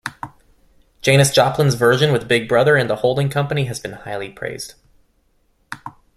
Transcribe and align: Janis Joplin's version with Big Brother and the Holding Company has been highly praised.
Janis 1.03 1.29
Joplin's 1.29 1.75
version 1.75 2.11
with 2.11 2.27
Big 2.27 2.49
Brother 2.49 2.75
and 2.75 2.89
the 2.89 2.95
Holding 2.95 3.29
Company 3.29 3.65
has 3.65 3.79
been 3.79 3.91
highly 3.93 4.29
praised. 4.31 4.73